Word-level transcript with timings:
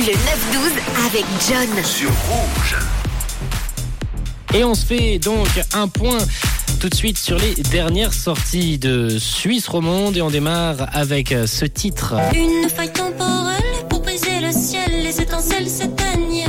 Le 0.00 0.06
9-12 0.06 0.16
avec 1.04 1.26
John. 1.46 1.84
Sur 1.84 2.08
Rouge. 2.08 2.76
Et 4.54 4.64
on 4.64 4.74
se 4.74 4.86
fait 4.86 5.18
donc 5.18 5.46
un 5.74 5.88
point 5.88 6.16
tout 6.80 6.88
de 6.88 6.94
suite 6.94 7.18
sur 7.18 7.36
les 7.36 7.54
dernières 7.70 8.14
sorties 8.14 8.78
de 8.78 9.18
Suisse 9.18 9.68
romande 9.68 10.16
et 10.16 10.22
on 10.22 10.30
démarre 10.30 10.88
avec 10.94 11.34
ce 11.44 11.66
titre. 11.66 12.14
Une 12.34 12.70
faille 12.70 12.94
temporelle 12.94 13.60
pour 13.90 14.00
briser 14.00 14.40
le 14.40 14.52
ciel, 14.52 15.02
les 15.02 15.20
étincelles 15.20 15.68
s'éteignent. 15.68 16.46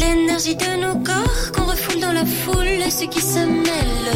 L'énergie 0.00 0.56
de 0.56 0.80
nos 0.80 0.98
corps 1.00 1.52
qu'on 1.54 1.66
refoule 1.66 2.00
dans 2.00 2.12
la 2.12 2.24
foule, 2.24 2.90
ce 2.90 3.04
qui 3.04 3.20
se 3.20 3.40
mêle. 3.40 4.06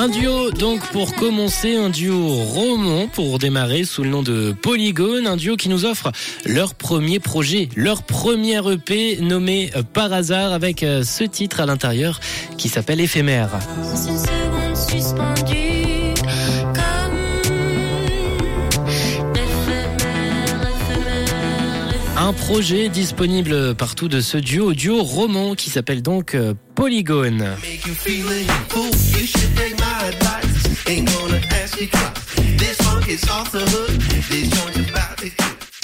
Un 0.00 0.08
duo 0.08 0.50
donc 0.50 0.80
pour 0.92 1.14
commencer, 1.14 1.76
un 1.76 1.90
duo 1.90 2.26
roman 2.26 3.06
pour 3.06 3.38
démarrer 3.38 3.84
sous 3.84 4.02
le 4.02 4.08
nom 4.08 4.22
de 4.22 4.52
Polygone, 4.52 5.26
un 5.26 5.36
duo 5.36 5.56
qui 5.56 5.68
nous 5.68 5.84
offre 5.84 6.10
leur 6.46 6.74
premier 6.74 7.20
projet, 7.20 7.68
leur 7.76 8.02
premier 8.02 8.62
EP 8.72 9.18
nommé 9.20 9.70
euh, 9.76 9.82
par 9.82 10.10
hasard 10.14 10.54
avec 10.54 10.82
euh, 10.84 11.02
ce 11.02 11.24
titre 11.24 11.60
à 11.60 11.66
l'intérieur 11.66 12.18
qui 12.56 12.70
s'appelle 12.70 12.98
éphémère, 12.98 13.50
Un 22.16 22.32
projet 22.32 22.88
disponible 22.88 23.74
partout 23.74 24.08
de 24.08 24.20
ce 24.20 24.38
duo, 24.38 24.72
duo 24.72 25.02
roman 25.02 25.54
qui 25.54 25.68
s'appelle 25.68 26.00
donc 26.00 26.34
euh, 26.34 26.54
Polygone. 26.74 27.44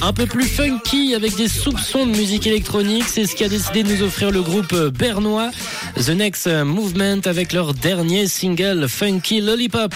Un 0.02 0.12
peu 0.12 0.27
plus 0.27 0.45
funky 0.45 1.14
avec 1.14 1.36
des 1.36 1.48
soupçons 1.48 2.06
de 2.06 2.10
musique 2.10 2.46
électronique, 2.46 3.05
c'est 3.06 3.27
ce 3.27 3.34
qu'a 3.34 3.48
décidé 3.48 3.82
de 3.82 3.95
nous 3.95 4.02
offrir 4.02 4.30
le 4.30 4.42
groupe 4.42 4.74
bernois 4.74 5.50
The 5.97 6.11
Next 6.11 6.48
Movement 6.48 7.20
avec 7.24 7.52
leur 7.52 7.72
dernier 7.72 8.27
single 8.27 8.89
Funky 8.89 9.41
Lollipop. 9.41 9.94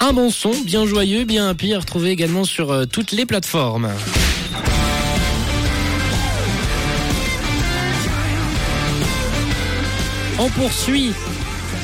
Un 0.00 0.12
bon 0.12 0.30
son, 0.30 0.52
bien 0.64 0.84
joyeux, 0.84 1.24
bien 1.24 1.48
happy, 1.48 1.74
à 1.74 1.78
retrouver 1.78 2.10
également 2.10 2.44
sur 2.44 2.72
euh, 2.72 2.84
toutes 2.86 3.12
les 3.12 3.24
plateformes. 3.24 3.88
On 10.38 10.48
poursuit 10.48 11.12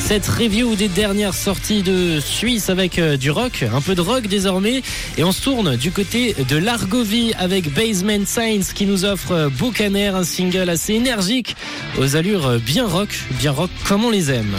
cette 0.01 0.27
review 0.27 0.75
des 0.75 0.89
dernières 0.89 1.34
sorties 1.34 1.83
de 1.83 2.19
Suisse 2.19 2.69
avec 2.69 2.98
euh, 2.98 3.17
du 3.17 3.31
rock, 3.31 3.65
un 3.73 3.81
peu 3.81 3.95
de 3.95 4.01
rock 4.01 4.27
désormais, 4.27 4.83
et 5.17 5.23
on 5.23 5.31
se 5.31 5.43
tourne 5.43 5.77
du 5.77 5.93
côté 5.93 6.34
de 6.48 6.56
l'Argovie 6.56 7.33
avec 7.39 7.73
Basement 7.73 8.27
Science 8.27 8.73
qui 8.73 8.87
nous 8.87 9.05
offre 9.05 9.33
euh, 9.33 9.48
Buccaneer, 9.48 10.17
un 10.17 10.25
single 10.25 10.69
assez 10.69 10.95
énergique 10.95 11.55
aux 11.97 12.17
allures 12.17 12.47
euh, 12.47 12.59
bien 12.59 12.89
rock, 12.89 13.11
bien 13.39 13.53
rock 13.53 13.71
comme 13.87 14.05
on 14.05 14.11
les 14.11 14.33
aime. 14.33 14.56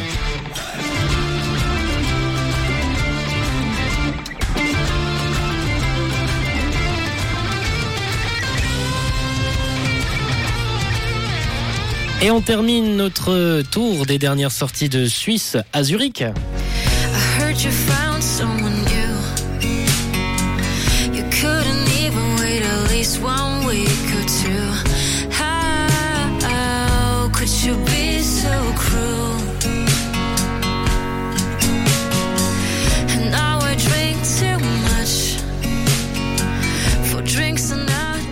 Et 12.23 12.29
on 12.29 12.39
termine 12.39 12.97
notre 12.97 13.63
tour 13.71 14.05
des 14.05 14.19
dernières 14.19 14.51
sorties 14.51 14.89
de 14.89 15.05
Suisse 15.07 15.57
à 15.73 15.83
Zurich. 15.83 16.23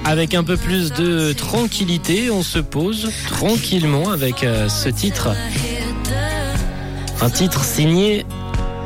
Avec 0.09 0.33
un 0.33 0.43
peu 0.43 0.57
plus 0.57 0.91
de 0.91 1.33
tranquillité, 1.33 2.31
on 2.31 2.41
se 2.41 2.57
pose 2.57 3.11
tranquillement 3.27 4.09
avec 4.09 4.43
euh, 4.43 4.67
ce 4.67 4.89
titre. 4.89 5.29
Un 7.21 7.29
titre 7.29 7.63
signé 7.63 8.25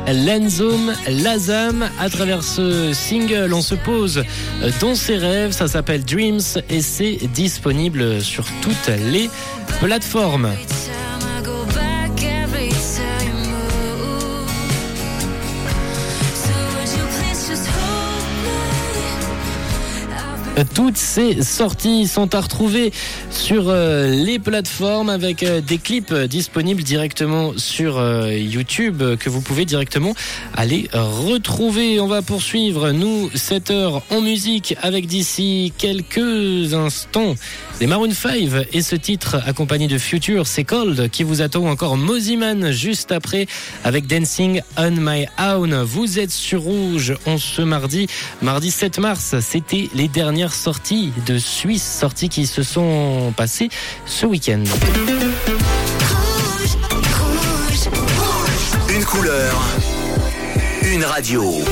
Lenzum 0.06 0.92
Lazam. 1.08 1.88
À 1.98 2.10
travers 2.10 2.44
ce 2.44 2.92
single, 2.92 3.54
on 3.54 3.62
se 3.62 3.74
pose 3.74 4.22
dans 4.82 4.94
ses 4.94 5.16
rêves. 5.16 5.52
Ça 5.52 5.66
s'appelle 5.66 6.04
Dreams 6.04 6.42
et 6.68 6.82
c'est 6.82 7.16
disponible 7.32 8.20
sur 8.20 8.44
toutes 8.60 8.94
les 9.10 9.30
plateformes. 9.80 10.50
Toutes 20.72 20.96
ces 20.96 21.42
sorties 21.42 22.06
sont 22.06 22.32
à 22.32 22.40
retrouver 22.40 22.92
sur 23.30 23.68
euh, 23.68 24.08
les 24.08 24.38
plateformes 24.38 25.08
avec 25.08 25.42
euh, 25.42 25.60
des 25.60 25.78
clips 25.78 26.12
euh, 26.12 26.28
disponibles 26.28 26.84
directement 26.84 27.54
sur 27.56 28.00
YouTube 28.30 29.02
que 29.18 29.28
vous 29.28 29.40
pouvez 29.40 29.64
directement 29.64 30.14
aller 30.56 30.88
retrouver. 30.92 31.98
On 31.98 32.06
va 32.06 32.22
poursuivre, 32.22 32.92
nous, 32.92 33.30
cette 33.34 33.72
heure 33.72 34.02
en 34.10 34.20
musique 34.20 34.76
avec 34.82 35.06
d'ici 35.06 35.72
quelques 35.76 36.72
instants 36.72 37.34
les 37.80 37.88
Maroon 37.88 38.12
5 38.12 38.68
et 38.72 38.82
ce 38.82 38.94
titre 38.94 39.42
accompagné 39.46 39.88
de 39.88 39.98
Future, 39.98 40.46
c'est 40.46 40.62
Cold 40.62 41.10
qui 41.10 41.24
vous 41.24 41.42
attend 41.42 41.60
ou 41.60 41.66
encore 41.66 41.96
Moziman 41.96 42.70
juste 42.70 43.10
après 43.10 43.46
avec 43.82 44.06
Dancing 44.06 44.60
on 44.76 44.92
My 44.92 45.26
Own. 45.40 45.82
Vous 45.82 46.20
êtes 46.20 46.30
sur 46.30 46.62
Rouge 46.62 47.14
on 47.26 47.36
ce 47.36 47.62
mardi, 47.62 48.06
mardi 48.42 48.70
7 48.70 49.00
mars. 49.00 49.34
C'était 49.40 49.88
les 49.92 50.06
dernières 50.06 50.43
sorties 50.52 51.12
de 51.26 51.38
Suisse, 51.38 51.82
sorties 51.82 52.28
qui 52.28 52.46
se 52.46 52.62
sont 52.62 53.32
passées 53.36 53.70
ce 54.04 54.26
week-end. 54.26 54.64
Une 58.90 59.04
couleur. 59.04 59.62
Une 60.82 61.04
radio. 61.04 61.64